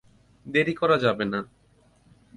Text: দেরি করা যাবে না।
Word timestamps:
দেরি 0.45 0.73
করা 0.73 0.97
যাবে 0.97 1.25
না। 1.25 1.39